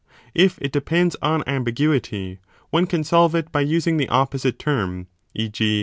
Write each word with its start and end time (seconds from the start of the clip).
If 0.33 0.57
it 0.63 0.71
depends 0.71 1.15
on 1.21 1.43
ambiguity, 1.45 2.39
one 2.71 2.87
can 2.87 3.03
solve 3.03 3.35
it 3.35 3.51
by 3.51 3.61
using 3.61 3.97
the 3.97 4.09
opposite 4.09 4.57
term; 4.57 5.05
e.g. 5.35 5.53